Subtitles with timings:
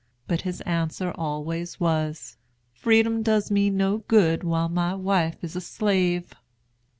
[0.27, 2.35] But his answer always was,
[2.73, 6.33] "Freedom does me no good while my wife is a slave."